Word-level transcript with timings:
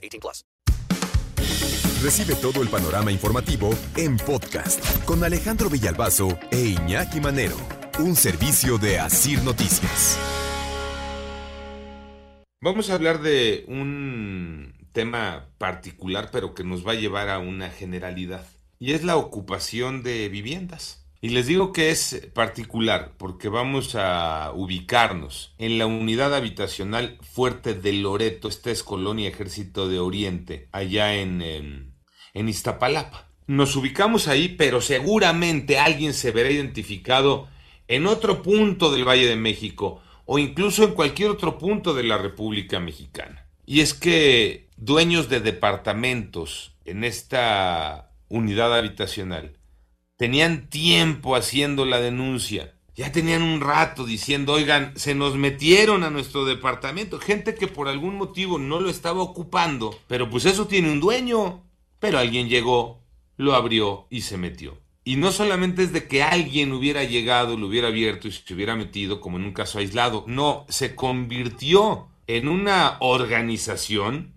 18 0.00 0.20
plus. 0.20 0.44
Recibe 2.02 2.34
todo 2.34 2.62
el 2.62 2.68
panorama 2.68 3.12
informativo 3.12 3.74
en 3.96 4.16
podcast 4.16 5.04
con 5.04 5.22
Alejandro 5.22 5.68
Villalbazo 5.68 6.38
e 6.50 6.68
Iñaki 6.68 7.20
Manero. 7.20 7.56
Un 7.98 8.16
servicio 8.16 8.78
de 8.78 8.98
Asir 8.98 9.42
Noticias. 9.42 10.18
Vamos 12.62 12.88
a 12.88 12.94
hablar 12.94 13.20
de 13.20 13.64
un 13.68 14.74
tema 14.92 15.48
particular, 15.58 16.30
pero 16.32 16.54
que 16.54 16.64
nos 16.64 16.86
va 16.86 16.92
a 16.92 16.94
llevar 16.94 17.28
a 17.28 17.38
una 17.38 17.70
generalidad 17.70 18.46
y 18.80 18.94
es 18.94 19.04
la 19.04 19.16
ocupación 19.16 20.02
de 20.02 20.28
viviendas. 20.30 20.99
Y 21.22 21.30
les 21.30 21.46
digo 21.46 21.72
que 21.72 21.90
es 21.90 22.28
particular 22.32 23.12
porque 23.18 23.50
vamos 23.50 23.94
a 23.94 24.52
ubicarnos 24.54 25.54
en 25.58 25.76
la 25.76 25.84
unidad 25.84 26.34
habitacional 26.34 27.18
Fuerte 27.20 27.74
de 27.74 27.92
Loreto, 27.92 28.48
esta 28.48 28.70
es 28.70 28.82
Colonia 28.82 29.28
Ejército 29.28 29.86
de 29.90 29.98
Oriente, 29.98 30.68
allá 30.72 31.14
en, 31.14 31.42
en, 31.42 32.48
Iztapalapa. 32.48 33.28
Nos 33.46 33.76
ubicamos 33.76 34.28
ahí, 34.28 34.48
pero 34.48 34.80
seguramente 34.80 35.78
alguien 35.78 36.14
se 36.14 36.30
verá 36.30 36.50
identificado 36.50 37.48
en 37.86 38.06
otro 38.06 38.42
punto 38.42 38.90
del 38.90 39.06
Valle 39.06 39.26
de 39.26 39.36
México 39.36 40.00
o 40.24 40.38
incluso 40.38 40.84
en 40.84 40.92
cualquier 40.92 41.28
otro 41.28 41.58
punto 41.58 41.92
de 41.92 42.04
la 42.04 42.16
República 42.16 42.80
Mexicana. 42.80 43.46
Y 43.66 43.80
es 43.80 43.92
que 43.92 44.68
dueños 44.78 45.28
de 45.28 45.40
departamentos 45.40 46.72
en 46.86 47.04
esta 47.04 48.12
unidad 48.28 48.74
habitacional. 48.74 49.59
Tenían 50.20 50.68
tiempo 50.68 51.34
haciendo 51.34 51.86
la 51.86 51.98
denuncia. 51.98 52.74
Ya 52.94 53.10
tenían 53.10 53.40
un 53.40 53.62
rato 53.62 54.04
diciendo, 54.04 54.52
oigan, 54.52 54.92
se 54.96 55.14
nos 55.14 55.36
metieron 55.36 56.04
a 56.04 56.10
nuestro 56.10 56.44
departamento. 56.44 57.18
Gente 57.18 57.54
que 57.54 57.68
por 57.68 57.88
algún 57.88 58.16
motivo 58.16 58.58
no 58.58 58.80
lo 58.80 58.90
estaba 58.90 59.22
ocupando. 59.22 59.98
Pero 60.08 60.28
pues 60.28 60.44
eso 60.44 60.66
tiene 60.66 60.92
un 60.92 61.00
dueño. 61.00 61.62
Pero 62.00 62.18
alguien 62.18 62.50
llegó, 62.50 63.00
lo 63.38 63.54
abrió 63.54 64.08
y 64.10 64.20
se 64.20 64.36
metió. 64.36 64.76
Y 65.04 65.16
no 65.16 65.32
solamente 65.32 65.84
es 65.84 65.92
de 65.94 66.06
que 66.06 66.22
alguien 66.22 66.72
hubiera 66.72 67.02
llegado, 67.04 67.56
lo 67.56 67.68
hubiera 67.68 67.88
abierto 67.88 68.28
y 68.28 68.32
se 68.32 68.52
hubiera 68.52 68.76
metido 68.76 69.22
como 69.22 69.38
en 69.38 69.44
un 69.44 69.54
caso 69.54 69.78
aislado. 69.78 70.24
No, 70.26 70.66
se 70.68 70.94
convirtió 70.94 72.08
en 72.26 72.46
una 72.46 72.98
organización, 73.00 74.34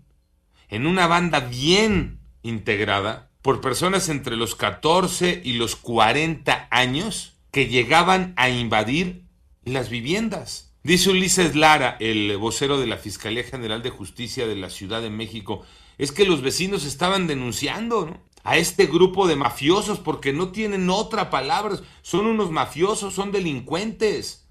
en 0.70 0.86
una 0.86 1.08
banda 1.08 1.40
bien 1.40 2.20
integrada, 2.42 3.23
por 3.44 3.60
personas 3.60 4.08
entre 4.08 4.36
los 4.36 4.54
14 4.54 5.42
y 5.44 5.52
los 5.52 5.76
40 5.76 6.66
años 6.70 7.34
que 7.50 7.66
llegaban 7.66 8.32
a 8.38 8.48
invadir 8.48 9.24
las 9.64 9.90
viviendas. 9.90 10.72
Dice 10.82 11.10
Ulises 11.10 11.54
Lara, 11.54 11.98
el 12.00 12.38
vocero 12.38 12.80
de 12.80 12.86
la 12.86 12.96
Fiscalía 12.96 13.44
General 13.44 13.82
de 13.82 13.90
Justicia 13.90 14.46
de 14.46 14.56
la 14.56 14.70
Ciudad 14.70 15.02
de 15.02 15.10
México, 15.10 15.62
es 15.98 16.10
que 16.10 16.24
los 16.24 16.40
vecinos 16.40 16.86
estaban 16.86 17.26
denunciando 17.26 18.16
a 18.44 18.56
este 18.56 18.86
grupo 18.86 19.28
de 19.28 19.36
mafiosos 19.36 19.98
porque 19.98 20.32
no 20.32 20.48
tienen 20.48 20.88
otra 20.88 21.28
palabra, 21.28 21.78
son 22.00 22.24
unos 22.24 22.50
mafiosos, 22.50 23.12
son 23.12 23.30
delincuentes. 23.30 24.46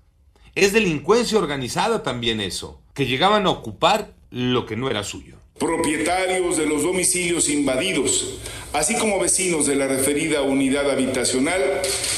Es 0.53 0.71
delincuencia 0.71 1.39
organizada 1.39 2.03
también 2.03 2.39
eso, 2.39 2.79
que 2.93 3.07
llegaban 3.07 3.47
a 3.47 3.49
ocupar 3.49 4.13
lo 4.29 4.67
que 4.67 4.75
no 4.75 4.87
era 4.87 5.03
suyo 5.03 5.37
propietarios 5.63 6.57
de 6.57 6.65
los 6.65 6.83
domicilios 6.83 7.49
invadidos, 7.49 8.39
así 8.73 8.97
como 8.97 9.19
vecinos 9.19 9.67
de 9.67 9.75
la 9.75 9.87
referida 9.87 10.41
unidad 10.41 10.89
habitacional, 10.89 11.61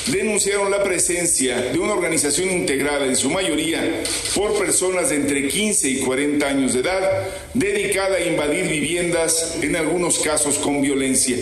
denunciaron 0.07 0.71
la 0.71 0.83
presencia 0.83 1.61
de 1.61 1.79
una 1.79 1.93
organización 1.93 2.49
integrada 2.49 3.05
en 3.05 3.15
su 3.15 3.29
mayoría 3.29 4.03
por 4.33 4.57
personas 4.57 5.09
de 5.09 5.17
entre 5.17 5.47
15 5.47 5.89
y 5.89 5.99
40 5.99 6.47
años 6.47 6.73
de 6.73 6.79
edad, 6.79 7.27
dedicada 7.53 8.15
a 8.17 8.21
invadir 8.21 8.67
viviendas, 8.67 9.59
en 9.61 9.75
algunos 9.75 10.19
casos 10.19 10.57
con 10.57 10.81
violencia. 10.81 11.37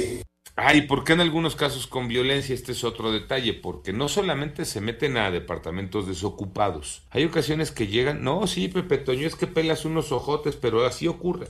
Ay, 0.55 0.81
¿por 0.81 1.03
qué 1.03 1.13
en 1.13 1.21
algunos 1.21 1.55
casos 1.55 1.87
con 1.87 2.07
violencia? 2.07 2.53
Este 2.53 2.73
es 2.73 2.83
otro 2.83 3.11
detalle, 3.11 3.53
porque 3.53 3.91
no 3.91 4.07
solamente 4.07 4.65
se 4.65 4.81
meten 4.81 5.17
a 5.17 5.31
departamentos 5.31 6.07
desocupados. 6.07 7.03
Hay 7.09 7.25
ocasiones 7.25 7.71
que 7.71 7.87
llegan, 7.87 8.23
no, 8.23 8.45
sí, 8.45 8.67
Pepe 8.67 8.99
Toño, 8.99 9.25
es 9.25 9.35
que 9.35 9.47
pelas 9.47 9.85
unos 9.85 10.11
ojotes, 10.11 10.55
pero 10.55 10.85
así 10.85 11.07
ocurre. 11.07 11.47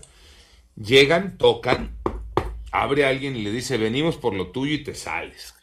Llegan, 0.76 1.38
tocan, 1.38 1.98
abre 2.74 3.06
a 3.06 3.10
alguien 3.10 3.36
y 3.36 3.44
le 3.44 3.52
dice, 3.52 3.78
venimos 3.78 4.18
por 4.18 4.34
lo 4.34 4.48
tuyo 4.48 4.74
y 4.74 4.84
te 4.84 4.96
sales. 4.96 5.54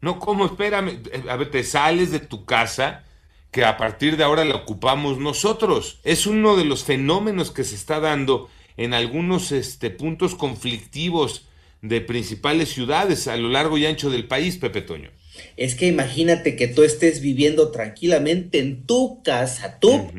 No, 0.00 0.18
¿cómo? 0.18 0.46
Espérame, 0.46 1.02
a 1.28 1.36
ver, 1.36 1.50
te 1.50 1.64
sales 1.64 2.12
de 2.12 2.20
tu 2.20 2.44
casa 2.44 3.04
que 3.50 3.64
a 3.64 3.76
partir 3.76 4.16
de 4.16 4.24
ahora 4.24 4.44
la 4.44 4.56
ocupamos 4.56 5.18
nosotros. 5.18 6.00
Es 6.04 6.26
uno 6.26 6.56
de 6.56 6.64
los 6.64 6.84
fenómenos 6.84 7.50
que 7.50 7.64
se 7.64 7.74
está 7.74 7.98
dando 7.98 8.48
en 8.76 8.94
algunos 8.94 9.52
este, 9.52 9.90
puntos 9.90 10.34
conflictivos 10.34 11.46
de 11.82 12.02
principales 12.02 12.68
ciudades 12.68 13.26
a 13.26 13.36
lo 13.36 13.48
largo 13.48 13.78
y 13.78 13.86
ancho 13.86 14.10
del 14.10 14.28
país, 14.28 14.58
Pepe 14.58 14.82
Toño. 14.82 15.10
Es 15.56 15.74
que 15.74 15.86
imagínate 15.86 16.56
que 16.56 16.68
tú 16.68 16.82
estés 16.82 17.22
viviendo 17.22 17.70
tranquilamente 17.70 18.58
en 18.58 18.84
tu 18.84 19.22
casa, 19.22 19.78
tú, 19.80 20.10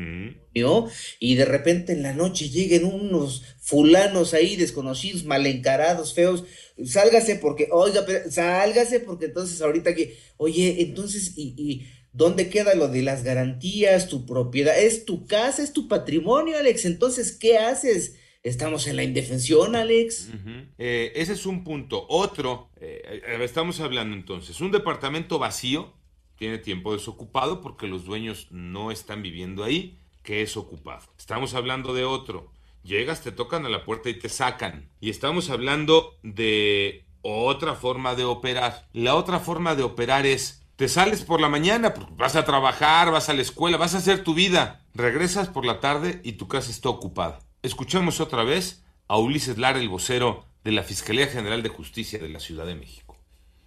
y 1.18 1.34
de 1.34 1.44
repente 1.44 1.92
en 1.92 2.02
la 2.02 2.12
noche 2.12 2.48
lleguen 2.48 2.84
unos 2.84 3.42
fulanos 3.58 4.34
ahí 4.34 4.56
desconocidos, 4.56 5.24
mal 5.24 5.46
encarados, 5.46 6.14
feos, 6.14 6.44
sálgase 6.84 7.36
porque, 7.36 7.68
oiga, 7.70 8.04
pero, 8.06 8.30
sálgase 8.30 9.00
porque 9.00 9.26
entonces 9.26 9.60
ahorita 9.62 9.94
que, 9.94 10.18
oye, 10.36 10.82
entonces, 10.82 11.32
y, 11.36 11.54
y 11.56 11.86
¿dónde 12.12 12.50
queda 12.50 12.74
lo 12.74 12.88
de 12.88 13.02
las 13.02 13.24
garantías, 13.24 14.08
tu 14.08 14.26
propiedad? 14.26 14.78
Es 14.78 15.04
tu 15.04 15.26
casa, 15.26 15.62
es 15.62 15.72
tu 15.72 15.88
patrimonio, 15.88 16.58
Alex, 16.58 16.84
entonces, 16.84 17.32
¿qué 17.32 17.58
haces? 17.58 18.16
Estamos 18.42 18.88
en 18.88 18.96
la 18.96 19.04
indefensión, 19.04 19.76
Alex. 19.76 20.30
Eh, 20.76 21.12
ese 21.14 21.32
es 21.34 21.46
un 21.46 21.62
punto. 21.62 22.04
Otro, 22.08 22.70
eh, 22.80 23.22
estamos 23.40 23.78
hablando 23.78 24.16
entonces, 24.16 24.60
un 24.60 24.72
departamento 24.72 25.38
vacío, 25.38 25.94
tiene 26.36 26.58
tiempo 26.58 26.92
desocupado 26.92 27.60
porque 27.60 27.86
los 27.86 28.04
dueños 28.04 28.48
no 28.50 28.90
están 28.90 29.22
viviendo 29.22 29.62
ahí 29.62 30.01
que 30.22 30.42
es 30.42 30.56
ocupado. 30.56 31.02
Estamos 31.18 31.54
hablando 31.54 31.94
de 31.94 32.04
otro. 32.04 32.52
Llegas, 32.82 33.22
te 33.22 33.32
tocan 33.32 33.64
a 33.66 33.68
la 33.68 33.84
puerta 33.84 34.08
y 34.08 34.18
te 34.18 34.28
sacan. 34.28 34.90
Y 35.00 35.10
estamos 35.10 35.50
hablando 35.50 36.18
de 36.22 37.04
otra 37.22 37.74
forma 37.74 38.14
de 38.14 38.24
operar. 38.24 38.88
La 38.92 39.14
otra 39.14 39.38
forma 39.38 39.74
de 39.74 39.84
operar 39.84 40.26
es, 40.26 40.64
te 40.76 40.88
sales 40.88 41.22
por 41.22 41.40
la 41.40 41.48
mañana, 41.48 41.94
vas 42.16 42.34
a 42.34 42.44
trabajar, 42.44 43.12
vas 43.12 43.28
a 43.28 43.34
la 43.34 43.42
escuela, 43.42 43.76
vas 43.76 43.94
a 43.94 43.98
hacer 43.98 44.24
tu 44.24 44.34
vida. 44.34 44.84
Regresas 44.94 45.48
por 45.48 45.64
la 45.64 45.80
tarde 45.80 46.20
y 46.24 46.32
tu 46.32 46.48
casa 46.48 46.70
está 46.70 46.88
ocupada. 46.88 47.38
Escuchamos 47.62 48.20
otra 48.20 48.42
vez 48.42 48.84
a 49.06 49.18
Ulises 49.18 49.58
Lara, 49.58 49.78
el 49.78 49.88
vocero 49.88 50.44
de 50.64 50.72
la 50.72 50.82
Fiscalía 50.82 51.28
General 51.28 51.62
de 51.62 51.68
Justicia 51.68 52.18
de 52.18 52.28
la 52.28 52.40
Ciudad 52.40 52.66
de 52.66 52.74
México 52.74 53.11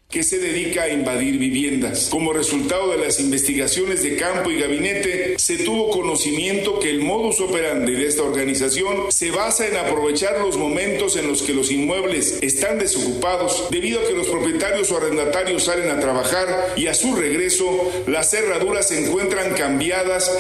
que 0.10 0.24
se 0.24 0.40
dedica 0.40 0.84
a 0.84 0.90
invadir 0.90 1.38
viviendas. 1.38 2.08
Como 2.10 2.32
resultado 2.32 2.92
de 2.92 2.98
las 2.98 3.20
investigaciones 3.20 4.04
de 4.04 4.16
campo 4.16 4.50
y 4.52 4.60
gabinete, 4.60 5.36
se 5.38 5.58
tuvo 5.58 5.90
conocimiento 5.90 6.80
que 6.80 6.90
el 6.90 7.02
modus 7.02 7.42
operandi 7.42 7.94
de 7.94 8.08
esta 8.08 8.24
organización 8.24 9.12
se 9.12 9.32
basa 9.32 9.68
en 9.68 9.76
aprovechar 9.78 10.40
los 10.40 10.58
momentos 10.58 11.18
en 11.18 11.28
los 11.28 11.42
que 11.42 11.54
los 11.54 11.72
inmuebles 11.72 12.40
están 12.42 12.80
desocupados 12.80 13.68
debido 13.72 14.00
a 14.00 14.08
que 14.08 14.14
los 14.14 14.28
propietarios 14.28 14.92
o 14.92 14.98
arrendatarios 14.98 15.64
salen 15.64 15.90
a 15.90 16.00
trabajar 16.00 16.74
y 16.78 16.88
a 16.88 16.94
su 16.94 17.16
regreso 17.16 17.66
las 18.08 18.30
cerraduras 18.32 18.88
se 18.88 19.06
encuentran 19.06 19.54
cambiadas. 19.54 20.32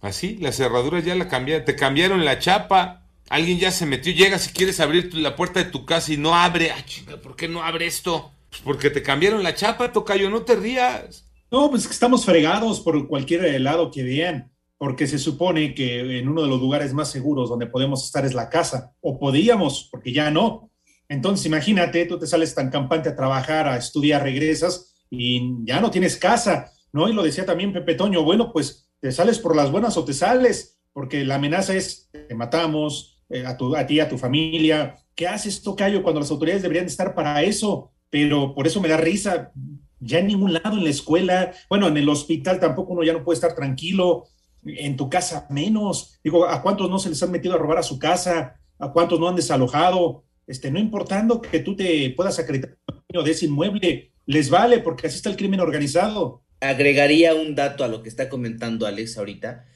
Así, 0.00 0.36
¿Ah, 0.38 0.44
las 0.44 0.56
cerraduras 0.56 1.04
ya 1.04 1.14
la 1.14 1.28
cambiaron, 1.28 1.64
te 1.64 1.76
cambiaron 1.76 2.24
la 2.24 2.38
chapa. 2.38 3.04
Alguien 3.28 3.58
ya 3.58 3.70
se 3.72 3.84
metió, 3.84 4.12
llega 4.12 4.38
si 4.38 4.52
quieres 4.52 4.80
abrir 4.80 5.12
la 5.12 5.36
puerta 5.36 5.62
de 5.62 5.70
tu 5.70 5.84
casa 5.84 6.12
y 6.12 6.16
no 6.16 6.34
abre. 6.34 6.70
Ah, 6.70 6.82
¿por 7.22 7.36
qué 7.36 7.46
no 7.46 7.62
abre 7.62 7.86
esto? 7.86 8.32
Pues 8.50 8.62
porque 8.62 8.90
te 8.90 9.02
cambiaron 9.02 9.42
la 9.42 9.54
chapa, 9.54 9.92
tocayo, 9.92 10.30
no 10.30 10.42
te 10.42 10.56
rías. 10.56 11.30
No, 11.50 11.70
pues 11.70 11.86
que 11.86 11.92
estamos 11.92 12.24
fregados 12.24 12.80
por 12.80 13.08
cualquier 13.08 13.60
lado 13.60 13.90
que 13.90 14.02
vean, 14.02 14.52
porque 14.76 15.06
se 15.06 15.18
supone 15.18 15.74
que 15.74 16.18
en 16.18 16.28
uno 16.28 16.42
de 16.42 16.48
los 16.48 16.60
lugares 16.60 16.92
más 16.92 17.10
seguros 17.10 17.48
donde 17.48 17.66
podemos 17.66 18.04
estar 18.04 18.24
es 18.24 18.34
la 18.34 18.50
casa, 18.50 18.94
o 19.00 19.18
podíamos, 19.18 19.88
porque 19.90 20.12
ya 20.12 20.30
no. 20.30 20.70
Entonces, 21.08 21.46
imagínate, 21.46 22.04
tú 22.04 22.18
te 22.18 22.26
sales 22.26 22.54
tan 22.54 22.70
campante 22.70 23.08
a 23.08 23.16
trabajar, 23.16 23.66
a 23.66 23.78
estudiar, 23.78 24.22
regresas 24.22 24.94
y 25.10 25.64
ya 25.64 25.80
no 25.80 25.90
tienes 25.90 26.16
casa, 26.16 26.70
¿no? 26.92 27.08
Y 27.08 27.14
lo 27.14 27.22
decía 27.22 27.46
también 27.46 27.72
Pepe 27.72 27.94
Toño, 27.94 28.22
bueno, 28.22 28.52
pues 28.52 28.90
te 29.00 29.10
sales 29.10 29.38
por 29.38 29.56
las 29.56 29.70
buenas 29.70 29.96
o 29.96 30.04
te 30.04 30.12
sales, 30.12 30.78
porque 30.92 31.24
la 31.24 31.36
amenaza 31.36 31.74
es, 31.74 32.10
te 32.10 32.34
matamos, 32.34 33.22
eh, 33.30 33.46
a, 33.46 33.56
tu, 33.56 33.74
a 33.74 33.86
ti, 33.86 34.00
a 34.00 34.08
tu 34.08 34.18
familia, 34.18 34.96
¿Qué 35.18 35.26
haces, 35.26 35.60
Tocayo, 35.64 36.04
cuando 36.04 36.20
las 36.20 36.30
autoridades 36.30 36.62
deberían 36.62 36.86
estar 36.86 37.12
para 37.12 37.42
eso? 37.42 37.90
Pero 38.10 38.54
por 38.54 38.66
eso 38.66 38.80
me 38.80 38.88
da 38.88 38.96
risa. 38.96 39.52
Ya 40.00 40.20
en 40.20 40.28
ningún 40.28 40.52
lado, 40.52 40.76
en 40.76 40.84
la 40.84 40.90
escuela, 40.90 41.52
bueno, 41.68 41.88
en 41.88 41.96
el 41.96 42.08
hospital 42.08 42.60
tampoco 42.60 42.92
uno 42.92 43.02
ya 43.02 43.12
no 43.12 43.24
puede 43.24 43.34
estar 43.34 43.54
tranquilo, 43.54 44.24
en 44.64 44.96
tu 44.96 45.10
casa 45.10 45.46
menos. 45.50 46.18
Digo, 46.22 46.46
¿a 46.46 46.62
cuántos 46.62 46.88
no 46.88 46.98
se 46.98 47.08
les 47.08 47.22
han 47.22 47.32
metido 47.32 47.54
a 47.54 47.58
robar 47.58 47.78
a 47.78 47.82
su 47.82 47.98
casa? 47.98 48.60
¿A 48.78 48.92
cuántos 48.92 49.18
no 49.18 49.28
han 49.28 49.36
desalojado? 49.36 50.24
Este, 50.46 50.70
no 50.70 50.78
importando 50.78 51.42
que 51.42 51.60
tú 51.60 51.76
te 51.76 52.10
puedas 52.10 52.38
acreditar 52.38 52.78
de 53.08 53.30
ese 53.30 53.46
inmueble, 53.46 54.12
les 54.26 54.50
vale 54.50 54.80
porque 54.80 55.06
así 55.06 55.16
está 55.16 55.30
el 55.30 55.36
crimen 55.36 55.60
organizado. 55.60 56.44
Agregaría 56.60 57.34
un 57.34 57.54
dato 57.54 57.84
a 57.84 57.88
lo 57.88 58.02
que 58.02 58.08
está 58.08 58.28
comentando 58.28 58.86
Alex 58.86 59.16
ahorita. 59.18 59.66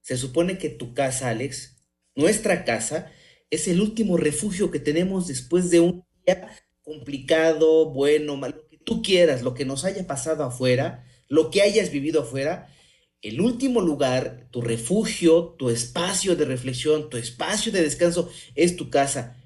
Se 0.00 0.16
supone 0.16 0.58
que 0.58 0.70
tu 0.70 0.94
casa, 0.94 1.28
Alex, 1.28 1.76
nuestra 2.14 2.64
casa, 2.64 3.10
es 3.50 3.68
el 3.68 3.80
último 3.80 4.16
refugio 4.16 4.70
que 4.70 4.80
tenemos 4.80 5.26
después 5.26 5.70
de 5.70 5.80
un 5.80 6.04
día 6.26 6.48
complicado, 6.88 7.90
bueno, 7.90 8.36
malo, 8.36 8.56
lo 8.56 8.68
que 8.68 8.78
tú 8.78 9.02
quieras, 9.02 9.42
lo 9.42 9.52
que 9.54 9.66
nos 9.66 9.84
haya 9.84 10.06
pasado 10.06 10.42
afuera, 10.42 11.04
lo 11.28 11.50
que 11.50 11.60
hayas 11.60 11.90
vivido 11.90 12.22
afuera. 12.22 12.74
El 13.20 13.40
último 13.40 13.80
lugar, 13.80 14.48
tu 14.50 14.62
refugio, 14.62 15.54
tu 15.58 15.68
espacio 15.70 16.34
de 16.34 16.46
reflexión, 16.46 17.10
tu 17.10 17.18
espacio 17.18 17.70
de 17.72 17.82
descanso 17.82 18.30
es 18.54 18.76
tu 18.76 18.90
casa. 18.90 19.36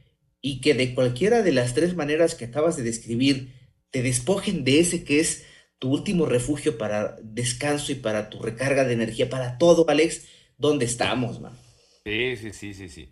Y 0.40 0.60
que 0.60 0.74
de 0.74 0.94
cualquiera 0.94 1.42
de 1.42 1.52
las 1.52 1.74
tres 1.74 1.96
maneras 1.96 2.34
que 2.34 2.44
acabas 2.44 2.76
de 2.76 2.84
describir, 2.84 3.52
te 3.90 4.02
despojen 4.02 4.64
de 4.64 4.80
ese 4.80 5.04
que 5.04 5.20
es 5.20 5.44
tu 5.78 5.90
último 5.90 6.26
refugio 6.26 6.78
para 6.78 7.16
descanso 7.22 7.90
y 7.90 7.96
para 7.96 8.30
tu 8.30 8.40
recarga 8.40 8.84
de 8.84 8.92
energía, 8.92 9.28
para 9.28 9.58
todo, 9.58 9.84
Alex, 9.88 10.22
¿dónde 10.56 10.84
estamos, 10.84 11.40
man? 11.40 11.58
Sí, 12.04 12.36
sí, 12.36 12.52
sí, 12.52 12.74
sí, 12.74 12.88
sí. 12.88 13.08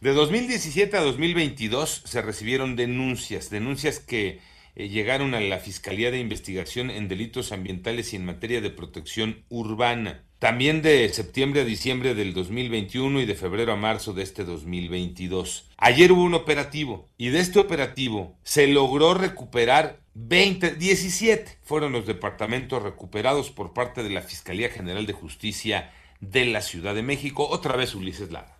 De 0.00 0.12
2017 0.12 0.96
a 0.96 1.02
2022 1.02 2.02
se 2.04 2.22
recibieron 2.22 2.76
denuncias, 2.76 3.50
denuncias 3.50 3.98
que 4.00 4.40
eh, 4.76 4.88
llegaron 4.88 5.34
a 5.34 5.40
la 5.40 5.58
Fiscalía 5.58 6.10
de 6.10 6.18
Investigación 6.18 6.90
en 6.90 7.08
Delitos 7.08 7.52
Ambientales 7.52 8.12
y 8.12 8.16
en 8.16 8.24
materia 8.24 8.60
de 8.60 8.70
protección 8.70 9.44
urbana. 9.48 10.24
También 10.38 10.80
de 10.80 11.06
septiembre 11.10 11.60
a 11.60 11.64
diciembre 11.64 12.14
del 12.14 12.32
2021 12.32 13.20
y 13.20 13.26
de 13.26 13.34
febrero 13.34 13.72
a 13.72 13.76
marzo 13.76 14.14
de 14.14 14.22
este 14.22 14.44
2022. 14.44 15.68
Ayer 15.76 16.12
hubo 16.12 16.22
un 16.22 16.32
operativo 16.32 17.08
y 17.18 17.28
de 17.28 17.40
este 17.40 17.58
operativo 17.58 18.38
se 18.42 18.66
logró 18.68 19.12
recuperar 19.12 20.00
20, 20.14 20.76
17 20.76 21.58
fueron 21.62 21.92
los 21.92 22.06
departamentos 22.06 22.82
recuperados 22.82 23.50
por 23.50 23.74
parte 23.74 24.02
de 24.02 24.10
la 24.10 24.22
Fiscalía 24.22 24.70
General 24.70 25.04
de 25.06 25.12
Justicia 25.12 25.92
de 26.20 26.46
la 26.46 26.62
Ciudad 26.62 26.94
de 26.94 27.02
México. 27.02 27.46
Otra 27.48 27.76
vez 27.76 27.94
Ulises 27.94 28.30
Lara. 28.30 28.59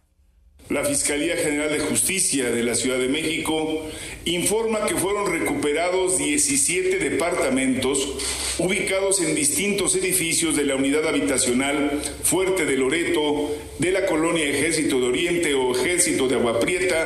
La 0.71 0.85
Fiscalía 0.85 1.37
General 1.37 1.69
de 1.69 1.81
Justicia 1.81 2.53
de 2.53 2.63
la 2.63 2.77
Ciudad 2.77 2.97
de 2.97 3.09
México 3.09 3.89
informa 4.25 4.87
que 4.87 4.95
fueron 4.95 5.29
recuperados 5.33 6.17
17 6.17 6.99
departamentos 6.99 8.09
ubicados 8.57 9.21
en 9.21 9.35
distintos 9.35 9.97
edificios 9.97 10.55
de 10.55 10.63
la 10.63 10.77
unidad 10.77 11.09
habitacional 11.09 12.01
Fuerte 12.23 12.67
de 12.67 12.77
Loreto, 12.77 13.51
de 13.81 13.91
la 13.91 14.07
colonia 14.07 14.49
Ejército 14.49 15.01
de 15.01 15.09
Oriente 15.09 15.55
o 15.55 15.75
Ejército 15.75 16.29
de 16.29 16.37
Agua 16.37 16.61
Prieta 16.61 17.05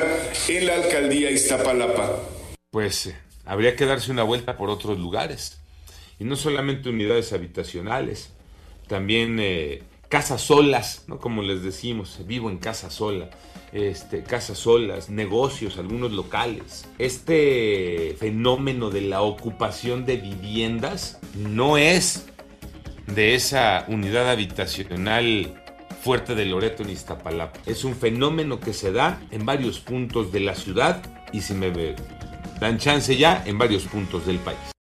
en 0.49 0.67
la 0.67 0.75
alcaldía 0.75 1.31
Iztapalapa. 1.31 2.21
Pues 2.71 3.07
eh, 3.07 3.17
habría 3.47 3.77
que 3.77 3.87
darse 3.87 4.11
una 4.11 4.25
vuelta 4.25 4.59
por 4.59 4.69
otros 4.69 4.99
lugares. 4.99 5.59
Y 6.19 6.25
no 6.25 6.37
solamente 6.37 6.91
unidades 6.91 7.33
habitacionales, 7.33 8.31
también 8.89 9.39
eh, 9.41 9.83
casas 10.15 10.43
solas, 10.43 11.03
¿no? 11.09 11.19
Como 11.19 11.43
les 11.43 11.65
decimos, 11.65 12.21
vivo 12.25 12.49
en 12.49 12.59
casa 12.59 12.89
sola, 12.89 13.31
este, 13.73 14.23
casas 14.23 14.59
solas, 14.59 15.11
negocios, 15.11 15.77
algunos 15.77 16.13
locales. 16.13 16.87
Este 17.01 18.15
fenómeno 18.21 18.91
de 18.91 19.01
la 19.01 19.23
ocupación 19.23 20.07
de 20.07 20.19
viviendas 20.19 21.19
no 21.35 21.79
es 21.79 22.27
de 23.09 23.35
esa 23.35 23.87
unidad 23.89 24.31
habitacional 24.31 25.61
fuerte 26.01 26.37
de 26.37 26.45
Loreto 26.45 26.85
en 26.85 26.91
Iztapalapa. 26.91 27.59
Es 27.67 27.83
un 27.83 27.97
fenómeno 27.97 28.61
que 28.61 28.73
se 28.73 28.93
da 28.93 29.21
en 29.33 29.45
varios 29.45 29.81
puntos 29.81 30.31
de 30.31 30.39
la 30.39 30.55
ciudad 30.55 31.03
y 31.33 31.41
si 31.41 31.55
me 31.55 31.73
dan 32.61 32.79
chance 32.79 33.17
ya 33.17 33.43
en 33.47 33.59
varios 33.59 33.83
puntos 33.83 34.27
del 34.27 34.39
país. 34.39 34.71